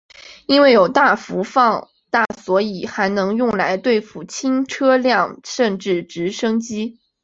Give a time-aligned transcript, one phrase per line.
[0.47, 6.99] 因为有大幅放大所以还能用来对付轻车辆甚至直升机。